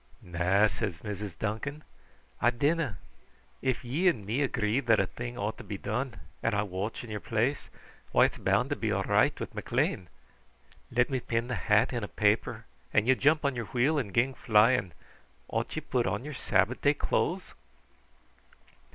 "Na," 0.23 0.65
said 0.65 0.93
Mrs. 1.03 1.37
Duncan; 1.37 1.83
"I 2.41 2.49
dinna. 2.49 2.97
If 3.61 3.85
ye 3.85 4.07
and 4.07 4.25
me 4.25 4.41
agree 4.41 4.79
that 4.79 4.99
a 4.99 5.05
thing 5.05 5.37
ought 5.37 5.59
to 5.59 5.63
be 5.63 5.77
done, 5.77 6.15
and 6.41 6.55
I 6.55 6.63
watch 6.63 7.03
in 7.03 7.11
your 7.11 7.19
place, 7.19 7.69
why, 8.11 8.25
it's 8.25 8.39
bound 8.39 8.71
to 8.71 8.75
be 8.75 8.91
all 8.91 9.03
right 9.03 9.39
with 9.39 9.53
McLean. 9.53 10.09
Let 10.89 11.11
me 11.11 11.19
pin 11.19 11.49
the 11.49 11.53
hat 11.53 11.93
in 11.93 12.03
a 12.03 12.07
paper, 12.07 12.65
and 12.91 13.07
ye 13.07 13.13
jump 13.13 13.45
on 13.45 13.55
your 13.55 13.65
wheel 13.65 13.99
and 13.99 14.11
gang 14.11 14.33
flying. 14.33 14.93
Ought 15.49 15.75
ye 15.75 15.81
put 15.81 16.07
on 16.07 16.25
your 16.25 16.33
Sabbath 16.33 16.81
day 16.81 16.95
clothes?" 16.95 17.53